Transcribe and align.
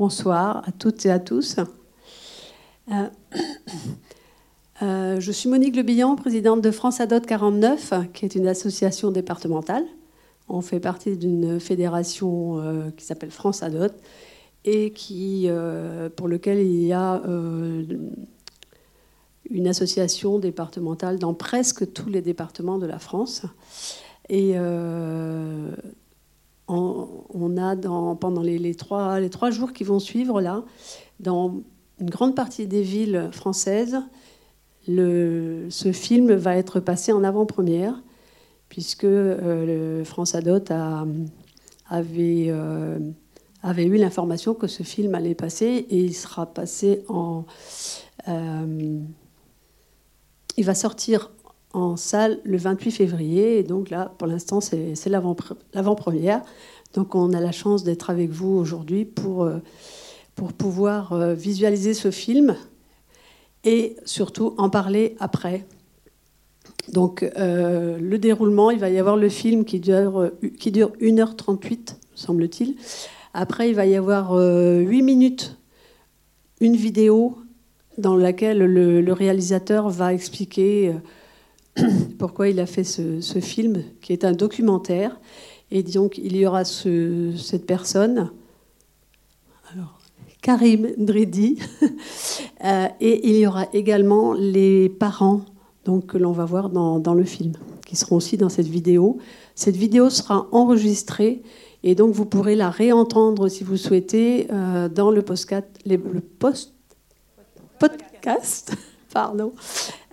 Bonsoir 0.00 0.66
à 0.66 0.72
toutes 0.72 1.04
et 1.04 1.10
à 1.10 1.18
tous. 1.18 1.56
Euh, 2.90 2.94
euh, 4.82 5.20
je 5.20 5.30
suis 5.30 5.50
Monique 5.50 5.76
Le 5.76 6.16
présidente 6.16 6.62
de 6.62 6.70
France 6.70 7.02
Adot 7.02 7.20
49, 7.20 7.92
qui 8.14 8.24
est 8.24 8.34
une 8.34 8.48
association 8.48 9.10
départementale. 9.10 9.84
On 10.48 10.62
fait 10.62 10.80
partie 10.80 11.18
d'une 11.18 11.60
fédération 11.60 12.62
euh, 12.62 12.90
qui 12.96 13.04
s'appelle 13.04 13.30
France 13.30 13.62
Adot 13.62 13.92
et 14.64 14.90
pour 16.16 16.28
lequel 16.28 16.60
il 16.60 16.82
y 16.82 16.94
a 16.94 17.20
une 19.50 19.68
association 19.68 20.38
départementale 20.38 21.18
dans 21.18 21.34
presque 21.34 21.92
tous 21.92 22.08
les 22.08 22.22
départements 22.22 22.78
de 22.78 22.86
la 22.86 22.98
France. 22.98 23.42
Et 24.30 24.54
pendant 27.76 28.42
les, 28.42 28.74
trois, 28.74 29.50
jours 29.50 29.72
qui 29.72 29.84
vont 29.84 29.98
suivre 29.98 30.40
là, 30.40 30.64
dans 31.18 31.62
une 32.00 32.10
grande 32.10 32.34
partie 32.34 32.66
des 32.66 32.82
villes 32.82 33.28
françaises, 33.32 33.98
ce 34.86 35.92
film 35.92 36.32
va 36.32 36.56
être 36.56 36.80
passé 36.80 37.12
en 37.12 37.24
avant-première, 37.24 38.02
puisque 38.68 39.04
euh, 39.04 40.04
France 40.04 40.34
Adot 40.34 40.72
avait, 41.88 42.46
euh, 42.48 42.98
avait 43.62 43.84
eu 43.84 43.96
l'information 43.96 44.54
que 44.54 44.66
ce 44.66 44.82
film 44.82 45.14
allait 45.14 45.34
passer 45.34 45.86
et 45.90 45.98
il 45.98 46.14
sera 46.14 46.46
passé 46.46 47.04
en. 47.08 47.44
Euh, 48.28 49.00
il 50.56 50.64
va 50.64 50.74
sortir 50.74 51.30
en 51.72 51.96
salle 51.96 52.40
le 52.44 52.56
28 52.56 52.90
février. 52.90 53.58
Et 53.58 53.62
donc 53.62 53.90
là, 53.90 54.12
pour 54.18 54.26
l'instant, 54.26 54.60
c'est 54.60 54.94
l'avant-première. 55.06 56.42
Donc 56.94 57.14
on 57.14 57.32
a 57.32 57.40
la 57.40 57.52
chance 57.52 57.84
d'être 57.84 58.10
avec 58.10 58.30
vous 58.30 58.56
aujourd'hui 58.56 59.04
pour, 59.04 59.44
euh, 59.44 59.58
pouvoir 60.58 61.12
euh, 61.12 61.34
visualiser 61.34 61.94
ce 61.94 62.10
film 62.10 62.56
et 63.64 63.96
surtout 64.04 64.54
en 64.58 64.70
parler 64.70 65.16
après. 65.20 65.66
Donc 66.92 67.22
euh, 67.22 67.98
le 67.98 68.18
déroulement, 68.18 68.70
il 68.70 68.78
va 68.78 68.88
y 68.88 68.98
avoir 68.98 69.16
le 69.16 69.28
film 69.28 69.64
qui 69.64 69.80
dure, 69.80 70.30
qui 70.58 70.72
dure 70.72 70.92
1h38, 71.00 71.96
semble-t-il. 72.14 72.76
Après, 73.34 73.68
il 73.68 73.76
va 73.76 73.86
y 73.86 73.94
avoir 73.94 74.32
8 74.32 75.02
minutes, 75.02 75.56
une 76.60 76.74
vidéo 76.74 77.38
dans 77.98 78.16
laquelle 78.16 78.58
le, 78.58 79.00
le 79.00 79.12
réalisateur 79.12 79.88
va 79.88 80.12
expliquer 80.12 80.94
pourquoi 82.18 82.48
il 82.48 82.60
a 82.60 82.66
fait 82.66 82.84
ce, 82.84 83.40
film, 83.40 83.82
qui 84.00 84.12
est 84.12 84.24
un 84.24 84.32
documentaire. 84.32 85.18
Et 85.70 85.82
donc, 85.82 86.18
il 86.18 86.36
y 86.36 86.46
aura 86.46 86.64
cette 86.64 87.66
personne, 87.66 88.30
Karim 90.42 90.90
Dridi, 90.96 91.58
euh, 92.64 92.88
et 93.00 93.28
il 93.28 93.36
y 93.36 93.46
aura 93.46 93.66
également 93.72 94.32
les 94.32 94.88
parents 94.88 95.42
donc, 95.84 96.06
que 96.06 96.18
l'on 96.18 96.32
va 96.32 96.44
voir 96.44 96.70
dans, 96.70 97.14
le 97.14 97.24
film, 97.24 97.52
qui 97.86 97.96
seront 97.96 98.16
aussi 98.16 98.36
dans 98.36 98.48
cette 98.48 98.66
vidéo. 98.66 99.18
Cette 99.54 99.76
vidéo 99.76 100.10
sera 100.10 100.48
enregistrée 100.52 101.42
et 101.82 101.94
donc 101.94 102.14
vous 102.14 102.26
pourrez 102.26 102.56
la 102.56 102.70
réentendre 102.70 103.48
si 103.48 103.64
vous 103.64 103.76
souhaitez 103.76 104.46
euh, 104.52 104.88
dans 104.88 105.10
le, 105.10 105.24
le 105.86 106.20
post 106.20 106.74
podcast 107.78 108.72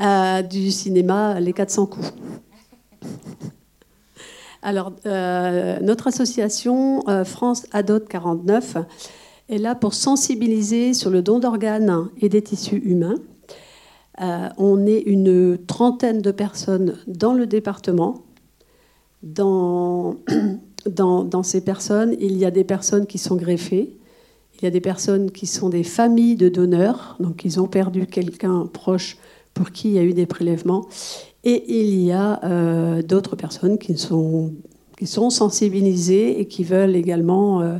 euh, 0.00 0.42
du 0.42 0.70
cinéma 0.70 1.40
Les 1.40 1.52
400 1.52 1.86
coups. 1.86 2.12
Alors, 4.64 4.94
euh, 5.04 5.78
notre 5.82 6.06
association 6.06 7.06
euh, 7.06 7.26
France 7.26 7.66
Adot 7.72 8.00
49 8.00 8.78
est 9.50 9.58
là 9.58 9.74
pour 9.74 9.92
sensibiliser 9.92 10.94
sur 10.94 11.10
le 11.10 11.20
don 11.20 11.38
d'organes 11.38 12.08
et 12.22 12.30
des 12.30 12.40
tissus 12.40 12.78
humains. 12.78 13.16
on 14.56 14.86
est 14.86 15.00
une 15.00 15.58
trentaine 15.66 16.22
de 16.22 16.30
personnes 16.30 16.96
dans 17.06 17.34
le 17.34 17.46
département. 17.46 18.22
Dans, 20.86 21.24
dans, 21.24 21.42
ces 21.42 21.62
personnes, 21.62 22.14
il 22.20 22.36
y 22.36 22.44
a 22.44 22.50
des 22.50 22.62
personnes 22.62 23.06
qui 23.06 23.16
sont 23.16 23.36
greffées, 23.36 23.96
il 24.58 24.64
y 24.64 24.66
a 24.66 24.70
des 24.70 24.82
personnes 24.82 25.30
qui 25.30 25.46
sont 25.46 25.70
des 25.70 25.82
familles 25.82 26.36
de 26.36 26.50
donneurs, 26.50 27.16
donc 27.20 27.46
ils 27.46 27.58
ont 27.58 27.66
perdu 27.66 28.06
quelqu'un 28.06 28.68
proche 28.70 29.16
pour 29.54 29.70
qui 29.70 29.88
il 29.88 29.94
y 29.94 29.98
a 29.98 30.02
eu 30.02 30.12
des 30.12 30.26
prélèvements. 30.26 30.86
Et 31.44 31.64
il 31.80 32.00
y 32.00 32.10
a 32.12 32.40
euh, 32.44 33.02
d'autres 33.02 33.36
personnes 33.36 33.78
qui 33.78 33.96
sont, 33.96 34.52
qui 34.98 35.06
sont 35.06 35.30
sensibilisées 35.30 36.40
et 36.40 36.46
qui 36.46 36.64
veulent 36.64 36.96
également 36.96 37.60
euh, 37.60 37.76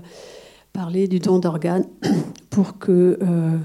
parler 0.72 1.08
du 1.08 1.18
don 1.18 1.38
d'organes 1.38 1.86
pour 2.50 2.78
que 2.78 3.18
euh, 3.20 3.56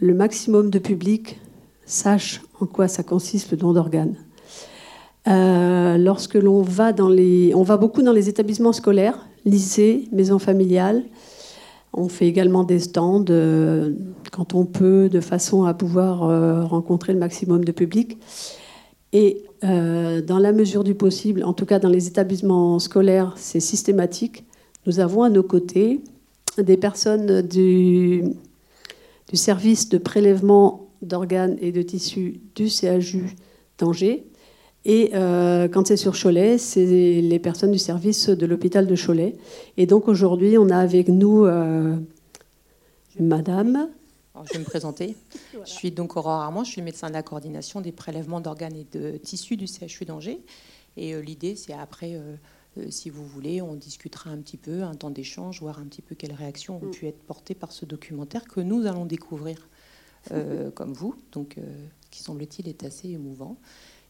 le 0.00 0.14
maximum 0.14 0.70
de 0.70 0.78
public 0.78 1.40
sache 1.86 2.40
en 2.60 2.66
quoi 2.66 2.88
ça 2.88 3.02
consiste 3.02 3.50
le 3.50 3.56
don 3.58 3.72
d'organes. 3.72 4.16
lorsque 5.26 6.34
l'on 6.34 6.62
va 6.62 6.92
dans 6.92 7.08
les, 7.08 7.52
on 7.54 7.62
va 7.62 7.76
beaucoup 7.76 8.02
dans 8.02 8.12
les 8.12 8.28
établissements 8.28 8.72
scolaires, 8.72 9.26
lycées, 9.44 10.08
maisons 10.12 10.38
familiales, 10.38 11.04
on 11.96 12.08
fait 12.08 12.26
également 12.26 12.64
des 12.64 12.80
stands 12.80 13.24
euh, 13.30 13.92
quand 14.32 14.54
on 14.54 14.66
peut, 14.66 15.08
de 15.08 15.20
façon 15.20 15.64
à 15.64 15.74
pouvoir 15.74 16.24
euh, 16.24 16.64
rencontrer 16.64 17.12
le 17.12 17.18
maximum 17.18 17.64
de 17.64 17.72
public. 17.72 18.18
Et 19.12 19.44
euh, 19.62 20.20
dans 20.20 20.38
la 20.38 20.52
mesure 20.52 20.82
du 20.82 20.94
possible, 20.94 21.44
en 21.44 21.52
tout 21.52 21.66
cas 21.66 21.78
dans 21.78 21.88
les 21.88 22.08
établissements 22.08 22.78
scolaires, 22.78 23.34
c'est 23.36 23.60
systématique. 23.60 24.44
Nous 24.86 25.00
avons 25.00 25.22
à 25.22 25.30
nos 25.30 25.44
côtés 25.44 26.00
des 26.58 26.76
personnes 26.76 27.42
du, 27.42 28.24
du 29.30 29.36
service 29.36 29.88
de 29.88 29.98
prélèvement 29.98 30.88
d'organes 31.00 31.56
et 31.60 31.70
de 31.70 31.82
tissus 31.82 32.40
du 32.54 32.68
CHU 32.68 33.36
d'Angers 33.78 34.26
et 34.84 35.10
euh, 35.14 35.66
quand 35.68 35.86
c'est 35.86 35.96
sur 35.96 36.14
Cholet, 36.20 36.58
c'est 36.58 36.84
les 36.84 37.38
personnes 37.38 37.72
du 37.72 37.78
service 37.78 38.28
de 38.28 38.46
l'hôpital 38.46 38.86
de 38.86 38.94
Cholet. 38.94 39.36
Et 39.78 39.86
donc 39.86 40.08
aujourd'hui, 40.08 40.58
on 40.58 40.68
a 40.68 40.76
avec 40.76 41.08
nous 41.08 41.46
euh, 41.46 41.96
Madame. 43.18 43.88
je 44.46 44.52
vais 44.52 44.58
me 44.58 44.64
présenter. 44.64 45.16
Je 45.54 45.70
suis 45.70 45.90
donc 45.90 46.16
Aurore 46.16 46.32
Armand, 46.32 46.64
je 46.64 46.72
suis 46.72 46.82
médecin 46.82 47.08
de 47.08 47.14
la 47.14 47.22
coordination 47.22 47.80
des 47.80 47.92
prélèvements 47.92 48.40
d'organes 48.40 48.76
et 48.76 48.86
de 48.92 49.16
tissus 49.16 49.56
du 49.56 49.66
CHU 49.66 50.04
d'Angers. 50.04 50.40
Et 50.98 51.14
euh, 51.14 51.22
l'idée, 51.22 51.56
c'est 51.56 51.72
après, 51.72 52.20
si 52.90 53.08
vous 53.08 53.24
voulez, 53.24 53.62
on 53.62 53.76
discutera 53.76 54.28
un 54.28 54.38
petit 54.38 54.58
peu, 54.58 54.82
un 54.82 54.94
temps 54.94 55.10
d'échange, 55.10 55.62
voir 55.62 55.78
un 55.78 55.84
petit 55.84 56.02
peu 56.02 56.14
quelles 56.14 56.34
réactions 56.34 56.76
ont 56.76 56.88
mm. 56.88 56.90
pu 56.90 57.06
être 57.06 57.22
portées 57.22 57.54
par 57.54 57.72
ce 57.72 57.86
documentaire 57.86 58.44
que 58.44 58.60
nous 58.60 58.84
allons 58.84 59.06
découvrir 59.06 59.66
comme 60.74 60.92
vous, 60.92 61.14
donc 61.32 61.56
qui 62.10 62.22
semble-t-il 62.22 62.68
est 62.68 62.84
assez 62.84 63.08
émouvant. 63.08 63.58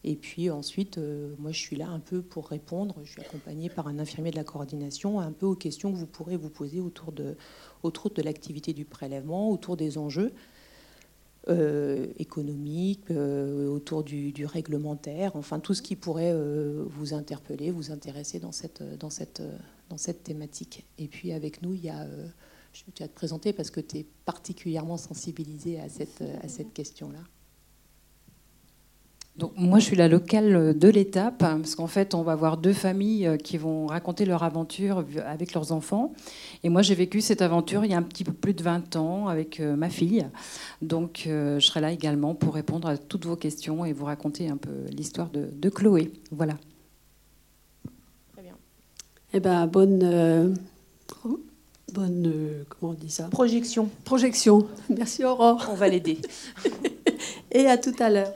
Et 0.07 0.17
puis 0.17 0.51
ensuite, 0.51 0.99
euh, 0.99 1.35
moi, 1.39 1.51
je 1.51 1.59
suis 1.59 1.77
là 1.77 1.89
un 1.89 1.99
peu 1.99 2.21
pour 2.21 2.49
répondre. 2.49 2.95
Je 3.05 3.13
suis 3.13 3.23
accompagnée 3.23 3.71
par 3.71 3.89
un 3.89 3.99
infirmier 3.99 4.31
de 4.31 4.37
la 4.37 4.45
coordination, 4.45 5.19
un 5.19 5.33
peu 5.33 5.47
aux 5.47 5.57
questions 5.57 5.91
que 5.91 5.97
vous 5.97 6.07
pourrez 6.07 6.37
vous 6.37 6.51
poser 6.51 6.81
autour 6.81 7.11
de, 7.11 7.37
autour 7.83 8.11
de 8.11 8.21
l'activité 8.21 8.75
du 8.75 8.85
prélèvement, 8.85 9.51
autour 9.51 9.79
des 9.79 9.97
enjeux 9.97 10.35
euh, 11.49 12.07
économiques, 12.19 13.11
euh, 13.11 13.67
autour 13.69 14.05
du, 14.05 14.45
réglementaire, 14.45 15.37
enfin 15.37 15.59
tout 15.59 15.73
ce 15.73 15.81
qui 15.81 15.97
pourrait 15.97 16.35
vous 16.87 17.15
interpeller, 17.15 17.71
vous 17.71 17.91
intéresser 17.91 18.39
dans 18.41 18.53
cette, 18.53 18.83
dans, 18.99 19.11
cette, 19.11 19.43
dans 19.89 19.97
cette 19.97 20.23
thématique. 20.23 20.85
Et 20.99 21.09
puis 21.09 21.33
avec 21.33 21.63
nous, 21.63 21.73
il 21.73 21.83
y 21.83 21.89
a... 21.89 22.07
je 22.75 22.85
vais 22.85 22.93
te 22.93 23.05
présenter 23.15 23.55
parce 23.55 23.71
que 23.71 23.81
tu 23.81 24.01
es 24.01 24.07
particulièrement 24.27 24.99
sensibilisé 24.99 25.81
à 25.81 25.89
cette, 25.89 26.23
à 26.43 26.49
cette 26.49 26.75
question-là. 26.75 27.21
Donc, 29.37 29.53
moi, 29.57 29.81
je 29.81 29.87
suis 29.87 29.97
la 29.97 30.07
locale 30.07 30.79
de 30.79 30.89
l'étape, 30.89 31.39
parce 31.39 31.75
qu'en 31.75 31.89
fait, 31.89 32.15
on 32.15 32.23
va 32.23 32.37
voir 32.37 32.57
deux 32.57 32.73
familles 32.73 33.27
euh, 33.27 33.37
qui 33.37 33.59
vont 33.59 33.87
raconter 33.87 34.27
leur 34.27 34.45
aventure 34.45 35.05
avec 35.27 35.55
leurs 35.55 35.73
enfants. 35.73 36.13
Et 36.63 36.69
moi, 36.69 36.83
j'ai 36.83 36.95
vécu 36.95 37.21
cette 37.21 37.43
aventure 37.43 37.85
il 37.85 37.91
y 37.91 37.95
a 37.95 37.97
un 37.97 38.03
petit 38.03 38.23
peu 38.23 38.33
plus 38.33 38.55
de 38.55 38.63
20 38.63 38.95
ans 38.95 39.27
avec 39.27 39.59
euh, 39.59 39.75
ma 39.75 39.91
fille. 39.91 40.25
Donc, 40.83 41.25
euh, 41.27 41.59
je 41.59 41.67
serai 41.67 41.81
là 41.81 41.91
également 41.91 42.37
pour 42.37 42.55
répondre 42.55 42.87
à 42.87 42.97
toutes 42.97 43.27
vos 43.27 43.35
questions 43.35 43.85
et 43.85 43.93
vous 43.93 44.05
raconter 44.05 44.49
un 44.49 44.57
peu 44.57 44.85
l'histoire 44.91 45.31
de, 45.31 45.69
Chloé. 45.69 46.13
Voilà. 46.31 46.55
Très 48.35 48.43
bien. 48.43 48.55
Eh 49.33 49.41
bien, 49.41 49.67
bonne. 49.67 50.55
bonne. 51.93 52.65
comment 52.69 52.93
on 52.93 52.95
dit 52.95 53.11
ça? 53.11 53.25
Projection. 53.25 53.91
Projection. 54.05 54.69
Merci, 54.91 55.25
Aurore. 55.25 55.67
On 55.73 55.75
va 55.75 55.89
l'aider. 55.89 56.19
et 57.51 57.67
à 57.67 57.77
tout 57.77 57.95
à 57.99 58.11
l'heure. 58.11 58.33